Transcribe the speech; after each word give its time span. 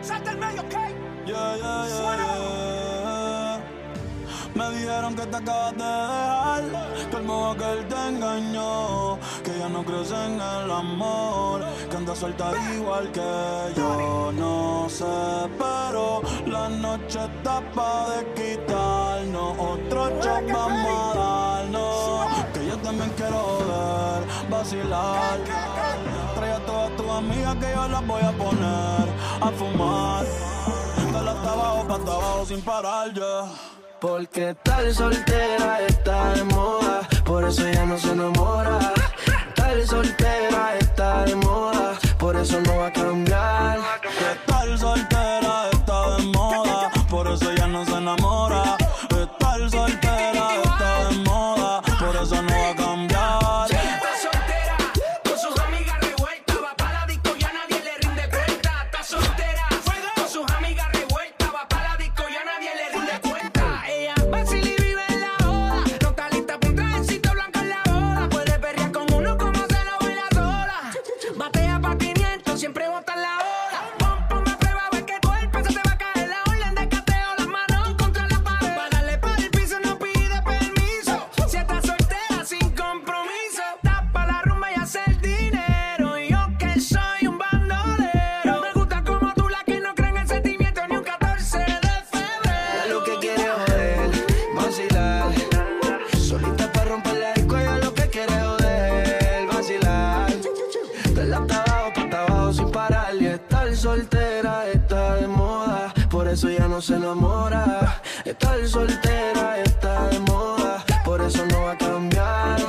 Salta 0.00 0.30
el 0.32 0.38
medio, 0.38 0.60
¿ok? 0.60 0.74
Yeah, 1.26 1.56
yeah, 1.56 1.86
yeah, 1.88 3.60
Me 4.54 4.70
dijeron 4.70 5.16
que 5.16 5.26
te 5.26 5.36
acabas 5.36 5.72
de 5.72 5.84
dejar, 5.84 7.10
que 7.10 7.16
el 7.16 7.22
modo 7.24 7.56
que 7.56 7.72
él 7.72 7.88
te 7.88 8.08
engañó, 8.08 9.18
que 9.42 9.58
ya 9.58 9.68
no 9.68 9.82
crees 9.84 10.10
en 10.12 10.34
el 10.34 10.70
amor, 10.70 11.64
que 11.90 11.96
anda 11.96 12.14
suelta 12.14 12.52
igual 12.74 13.10
que 13.10 13.72
yo. 13.76 14.30
No 14.32 14.86
sé, 14.88 15.04
pero 15.58 16.22
la 16.46 16.68
noche 16.68 17.18
está 17.24 17.60
pa' 17.72 18.10
de 18.10 18.32
quitarnos, 18.34 19.58
otro 19.58 20.10
shot 20.20 20.52
vamos 20.52 21.16
a 21.16 21.18
darnos, 21.18 22.26
que 22.52 22.66
yo 22.66 22.76
también 22.78 23.10
quiero 23.16 23.58
ver, 23.58 24.50
vacilar. 24.50 26.13
Amigas 27.18 27.56
que 27.56 27.72
yo 27.74 27.88
las 27.88 28.06
voy 28.06 28.22
a 28.22 28.32
poner 28.32 29.08
a 29.40 29.50
fumar. 29.58 30.24
De 30.24 31.18
hasta 31.18 31.52
abajo 31.52 31.86
abajo 31.92 32.46
sin 32.46 32.60
parar 32.62 33.12
ya. 33.14 33.48
Porque 34.00 34.54
tal 34.62 34.94
soltera 34.94 35.80
está 35.86 36.34
de 36.34 36.44
moda, 36.44 37.08
por 37.24 37.44
eso 37.44 37.68
ya 37.70 37.86
no 37.86 37.96
se 37.98 38.10
enamora. 38.12 38.92
Tal 39.54 39.86
soltera 39.86 40.76
está 40.78 41.24
de 41.24 41.36
moda, 41.36 41.98
por 42.18 42.36
eso 42.36 42.60
no 42.60 42.76
va 42.76 42.88
a 42.88 42.92
cambiar. 42.92 43.23
Se 106.84 106.94
enamora. 106.96 108.02
Estar 108.26 108.68
soltera 108.68 109.58
está 109.60 110.06
de 110.08 110.18
moda, 110.20 110.84
por 111.02 111.18
eso 111.22 111.42
no 111.46 111.62
va 111.62 111.72
a 111.72 111.78
cambiar. 111.78 112.60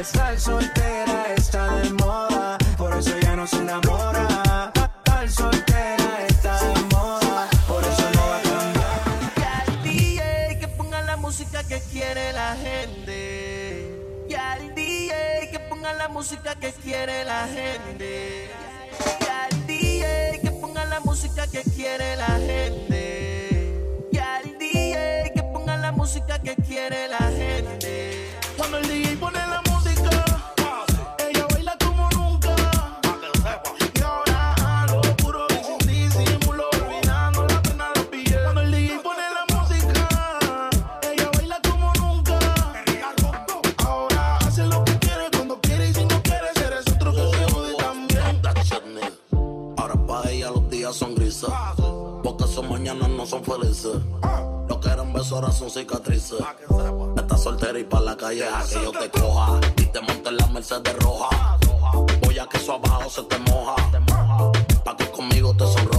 Estar 0.00 0.38
soltera 0.38 1.32
está 1.34 1.74
de 1.80 1.90
moda, 1.94 2.58
por 2.76 2.94
eso 2.94 3.18
ya 3.22 3.34
no 3.36 3.46
se 3.46 3.56
enamora. 3.56 4.70
Estar 4.74 5.30
soltera 5.30 6.26
está 6.28 6.52
de 6.60 6.80
moda, 6.94 7.48
por 7.66 7.82
eso 7.82 8.06
no 8.14 8.22
va 8.30 8.36
a 8.36 8.42
cambiar. 8.42 9.04
Ya 9.42 9.64
el 9.66 9.82
DJ 9.82 10.58
que 10.60 10.68
ponga 10.68 11.00
la 11.00 11.16
música 11.16 11.62
que 11.64 11.80
quiere 11.90 12.32
la 12.34 12.56
gente. 12.56 13.16
Ya 14.28 14.58
el 14.58 14.74
DJ 14.74 15.48
que 15.52 15.58
ponga 15.70 15.94
la 15.94 16.08
música 16.08 16.54
que 16.56 16.70
quiere 16.72 17.24
la 17.24 17.46
gente. 17.46 18.50
Ya 19.20 19.48
el 19.50 19.66
DJ 19.66 20.40
que 20.42 20.50
ponga 20.60 20.84
la 20.84 21.00
música 21.00 21.46
que 21.46 21.62
quiere 21.62 22.16
la 22.16 22.34
gente. 22.50 23.03
Música 26.04 26.38
que 26.38 26.54
quiere 26.56 27.08
la 27.08 27.30
gente. 27.30 28.30
Cuando 28.58 28.76
el 28.76 28.86
DJ 28.86 29.16
pone 29.16 29.38
la 29.38 29.62
música, 29.70 30.10
ella 31.18 31.46
baila 31.50 31.74
como 31.82 32.10
nunca. 32.10 32.54
Y 33.96 34.02
ahora 34.02 34.54
a 34.82 34.86
lo 34.86 35.00
puro 35.16 35.46
y 35.48 35.64
sin 35.64 35.78
disimulo, 35.88 36.64
olvidando 36.72 37.46
la 37.46 37.62
pena 37.62 37.86
la 37.96 38.02
pillé. 38.10 38.36
Cuando 38.42 38.60
el 38.60 38.70
DJ 38.70 38.98
pone 38.98 39.22
la 39.38 39.44
música, 39.56 40.68
ella 41.10 41.30
baila 41.36 41.58
como 41.70 41.90
nunca. 41.94 42.38
Ahora 43.78 44.36
hace 44.46 44.66
lo 44.66 44.84
que 44.84 44.98
quiere 44.98 45.30
cuando 45.34 45.58
quiere 45.62 45.88
y 45.88 45.94
si 45.94 46.04
no 46.04 46.22
quiere, 46.22 46.48
eres 46.66 46.86
otro 46.92 47.12
que 47.14 47.30
se 47.34 47.50
jode 47.50 47.74
también. 47.78 48.42
Ahora 49.78 49.94
para 50.06 50.30
ella 50.30 50.50
los 50.50 50.68
días 50.68 50.94
son 50.96 51.14
grises. 51.14 51.48
Porque 52.22 52.44
sus 52.46 52.68
mañanas 52.68 53.08
no 53.08 53.24
son 53.24 53.42
felices. 53.42 53.96
Lo 54.84 54.90
que 54.90 54.94
eran 54.94 55.12
besos 55.14 55.32
ahora 55.32 55.50
son 55.50 55.70
cicatrices. 55.70 56.40
Estás 57.16 57.42
soltera 57.42 57.78
y 57.78 57.84
pa' 57.84 58.00
la 58.00 58.16
calle 58.16 58.44
a 58.44 58.62
que 58.68 58.74
yo 58.74 58.92
te 58.92 59.08
coja. 59.08 59.58
Y 59.78 59.86
te 59.86 60.00
monte 60.00 60.28
en 60.28 60.36
la 60.36 60.46
Mercedes 60.48 60.96
roja. 60.98 61.58
Voy 62.22 62.38
a 62.38 62.46
que 62.46 62.58
eso 62.58 62.74
abajo 62.74 63.08
se 63.08 63.22
te 63.22 63.38
moja. 63.38 63.76
Pa' 64.84 64.96
que 64.96 65.10
conmigo 65.10 65.54
te 65.56 65.64
sonroja. 65.64 65.93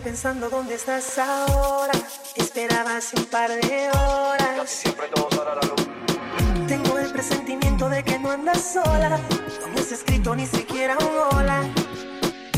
Pensando 0.00 0.48
dónde 0.48 0.74
estás 0.74 1.18
ahora. 1.18 1.92
Esperaba 2.34 2.96
hace 2.96 3.14
un 3.16 3.26
par 3.26 3.50
de 3.50 3.90
horas. 3.90 4.70
Siempre 4.70 5.06
todo 5.08 5.28
sale 5.30 5.50
a 5.50 5.54
la 5.54 5.60
luz. 5.62 6.66
Tengo 6.66 6.98
el 6.98 7.12
presentimiento 7.12 7.88
de 7.90 8.02
que 8.02 8.18
no 8.18 8.30
andas 8.30 8.72
sola. 8.72 9.20
No 9.60 9.68
me 9.68 9.80
has 9.80 9.92
escrito 9.92 10.34
ni 10.34 10.46
siquiera 10.46 10.96
un 10.98 11.36
hola. 11.36 11.62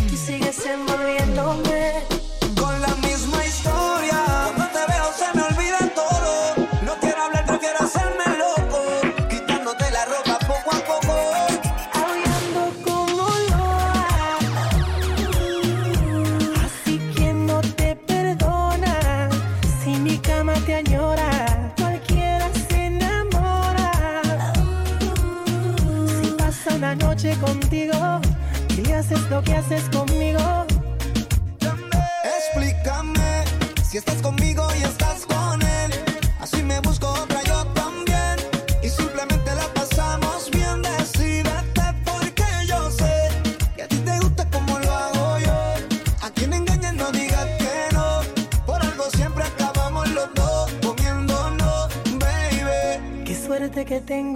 Tú 0.08 0.16
sigues 0.16 0.64
envolviéndome. 0.64 2.23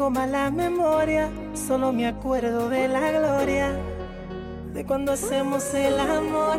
tengo 0.08 0.20
mala 0.20 0.50
memoria, 0.50 1.28
solo 1.54 1.92
me 1.92 2.06
acuerdo 2.06 2.68
de 2.68 2.88
la 2.88 3.10
gloria, 3.10 3.76
de 4.72 4.84
cuando 4.84 5.12
hacemos 5.12 5.74
el 5.74 5.98
amor. 5.98 6.58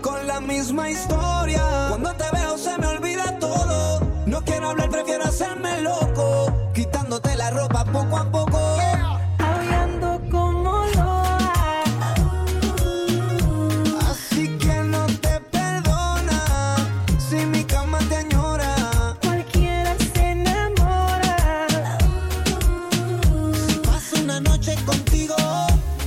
Con 0.00 0.26
la 0.26 0.40
misma 0.40 0.88
historia, 0.88 1.62
cuando 1.88 2.12
te 2.14 2.24
veo 2.32 2.56
se 2.56 2.78
me 2.78 2.86
olvida 2.86 3.38
todo. 3.38 4.00
No 4.26 4.42
quiero 4.42 4.70
hablar, 4.70 4.90
prefiero 4.90 5.24
hacerme 5.24 5.82
loco, 5.82 6.52
quitándote 6.74 7.36
la 7.36 7.50
ropa 7.50 7.84
poco 7.84 8.16
a 8.16 8.24
poco. 8.30 8.58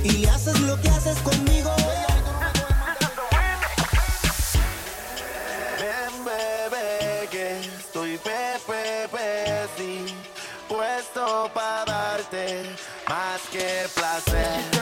Y 0.04 0.10
le 0.10 0.30
haces 0.30 0.58
lo 0.60 0.80
que 0.80 0.88
haces 0.88 1.18
conmigo. 1.18 1.70
Ven, 5.78 6.24
bebé, 6.24 7.28
que 7.30 7.60
estoy 7.78 8.18
pepe, 8.18 9.08
pe, 9.12 9.66
sí, 9.76 10.06
puesto 10.68 11.50
para 11.54 11.84
darte 11.84 12.64
más 13.08 13.40
que 13.52 13.86
placer. 13.94 14.72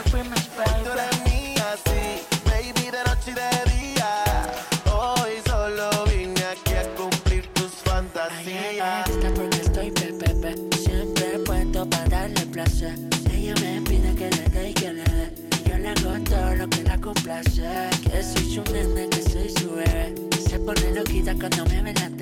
cuenta 21.37 21.57
cuando 21.57 21.75
me 21.75 21.81
ven 21.81 21.95
la 21.95 22.20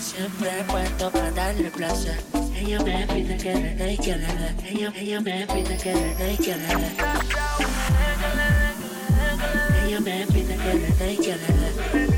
Siempre 0.00 0.64
puesto 0.66 1.10
para 1.10 1.30
darle 1.32 1.70
placer. 1.70 2.18
Ella 2.56 2.80
me 2.82 3.06
pide 3.06 3.36
que 3.36 3.54
le 3.54 3.74
dé 3.74 3.92
y 3.92 3.98
que 3.98 4.16
le 4.16 4.26
dé. 4.26 4.54
Ella, 4.64 4.92
ella 4.96 5.20
me 5.20 5.46
pide 5.46 5.76
que 5.76 5.92
le 5.92 6.14
dé 6.14 6.32
y 6.32 6.36
que 6.38 6.56
le 6.56 6.66
dé. 6.66 6.90
Ella 9.86 10.00
me 10.00 10.26
pide 10.26 10.56
que 10.56 10.74
le 10.74 10.88
dé 10.88 11.12
y 11.12 11.16
que 11.18 11.36
le 11.36 12.06
dé. 12.06 12.13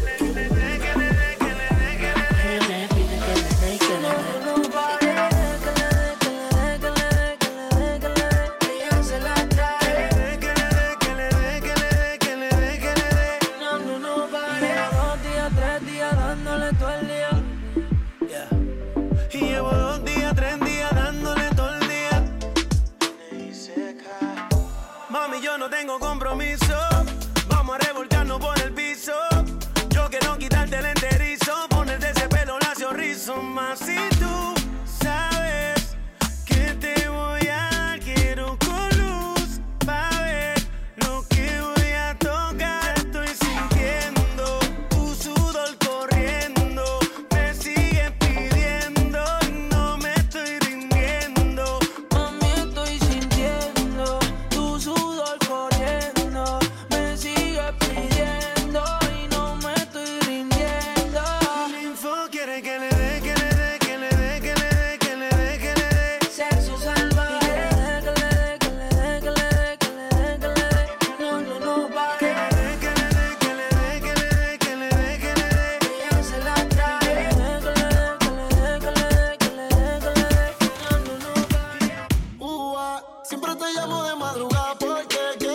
de 84.04 84.16
madrugada 84.16 84.74
porque 84.78 85.45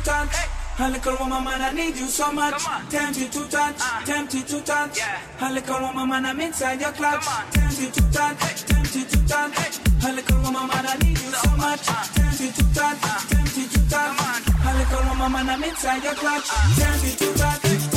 to 0.00 0.10
touch. 0.10 0.36
Hey. 0.36 0.84
A 0.84 0.88
little 0.88 1.16
woman, 1.18 1.44
man, 1.44 1.60
I 1.60 1.72
need 1.72 1.96
you 1.96 2.06
so 2.06 2.32
much. 2.32 2.64
Tempt 2.88 3.18
you 3.18 3.28
to 3.28 3.48
touch, 3.50 3.76
uh. 3.80 4.04
tempt 4.04 4.34
you 4.34 4.42
to 4.42 4.60
touch. 4.62 4.98
Yeah. 4.98 5.48
A 5.48 5.52
little 5.52 5.80
woman, 5.80 6.08
man, 6.08 6.26
I'm 6.26 6.40
inside 6.40 6.80
your 6.80 6.92
clutch. 6.92 7.26
Tempt 7.52 7.80
you 7.80 7.90
to 7.90 8.12
touch, 8.12 8.42
hey. 8.42 8.66
tempt 8.66 8.96
you 8.96 9.04
to 9.04 9.28
touch. 9.28 9.54
Hey. 9.58 10.10
A 10.10 10.14
little 10.14 10.40
woman, 10.42 10.66
man, 10.68 10.86
I 10.86 10.96
need 11.02 11.18
you 11.18 11.32
so, 11.32 11.48
so 11.48 11.56
much. 11.56 11.88
Uh. 11.88 12.04
Tempt 12.14 12.40
you 12.40 12.50
to 12.52 12.74
touch, 12.74 12.98
uh. 13.02 13.20
tempt 13.28 13.56
you 13.56 13.68
to 13.68 13.90
touch. 13.90 14.16
A 14.64 14.70
little 14.78 15.08
woman, 15.08 15.32
man, 15.32 15.48
I'm 15.50 15.64
inside 15.64 16.02
your 16.02 16.14
clutch. 16.14 16.48
Uh. 16.48 16.80
Tempt 16.80 17.04
you 17.04 17.26
to 17.26 17.38
touch. 17.38 17.89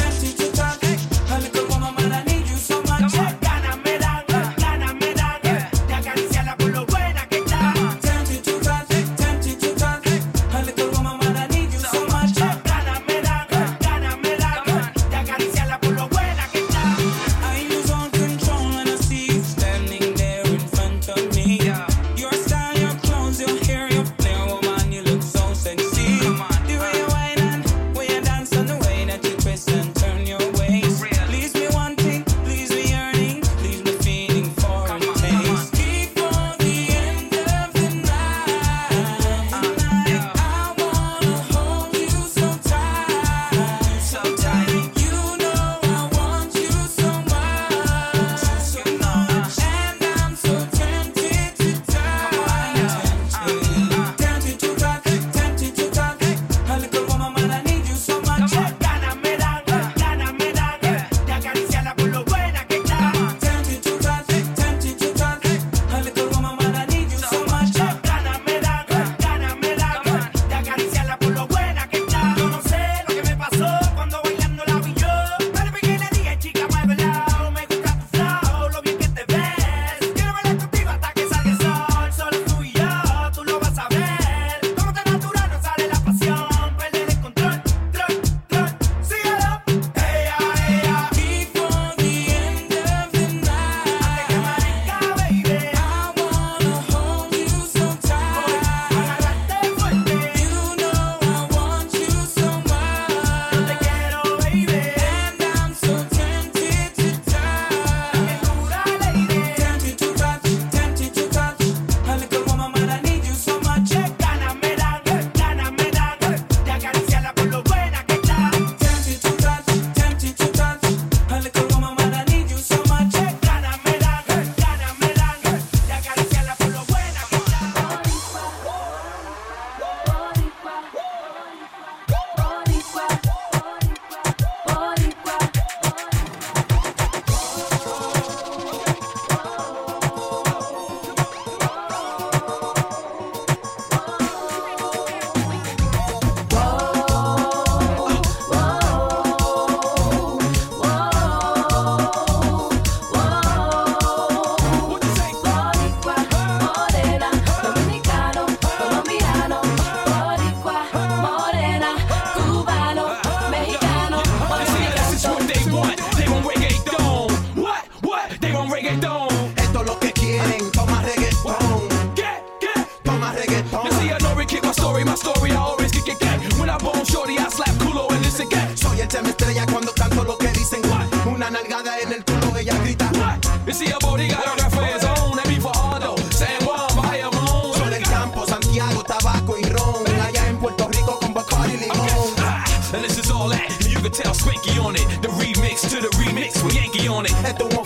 Twinkie 194.43 194.83
on 194.83 194.95
it. 194.95 195.07
The 195.21 195.29
remix 195.39 195.89
to 195.89 196.01
the 196.01 196.09
remix 196.19 196.61
with 196.63 196.75
Yankee 196.75 197.07
on 197.07 197.25
it. 197.25 197.33
At 197.45 197.57
the 197.57 197.65
one 197.65 197.82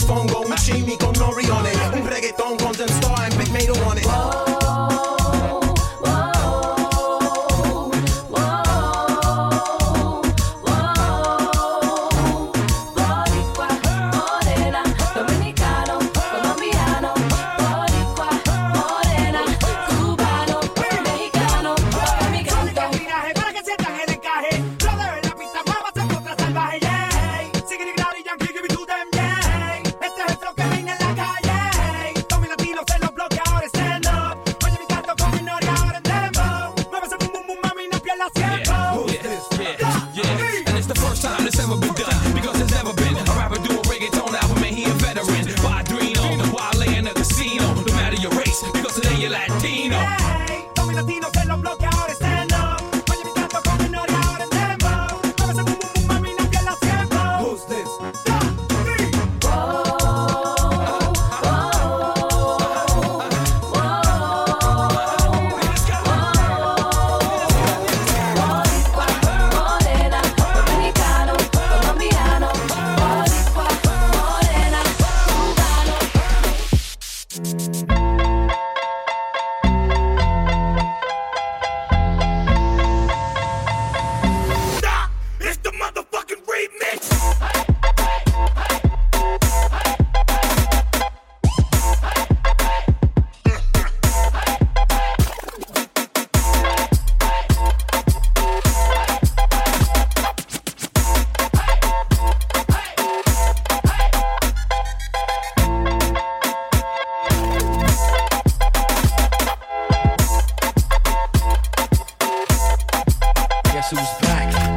who's 113.98 114.18
back. 114.22 114.77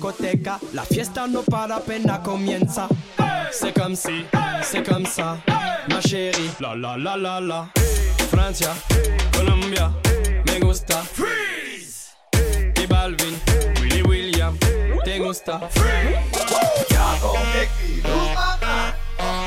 discoteca. 0.00 0.58
La 0.72 0.84
fiesta 0.84 1.26
no 1.26 1.42
para 1.42 1.76
apenas 1.76 2.20
comienza. 2.20 2.88
Hey. 3.18 3.48
C'est 3.52 3.74
comme 3.74 3.94
si, 3.94 4.24
hey. 4.32 4.62
c'est 4.62 4.82
comme 4.82 5.04
ça, 5.04 5.38
hey. 5.46 5.54
ma 5.90 6.00
chérie. 6.00 6.50
La 6.60 6.74
la 6.74 6.96
la 6.96 7.16
la 7.16 7.40
la. 7.40 7.68
Francia, 8.30 8.70
Colombia, 9.36 9.92
me 10.46 10.58
gusta. 10.60 11.02
Freeze. 11.02 12.14
Y 12.76 12.86
Balvin, 12.86 13.38
Willy 13.82 14.02
William, 14.02 14.56
te 15.04 15.18
gusta. 15.18 15.60
Freeze. 15.70 16.16
Ya 16.88 17.12
me 17.52 17.68
quiero 17.76 18.16
mamá, 18.34 18.94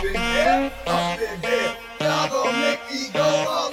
bebé, 0.04 0.72
bebé. 1.18 1.58
Ya 2.00 2.30
me 2.52 2.80
quiero 2.88 3.26
mamá. 3.46 3.72